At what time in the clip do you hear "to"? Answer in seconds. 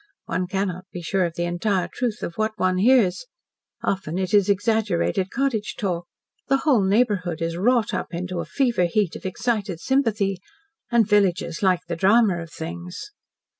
8.09-8.39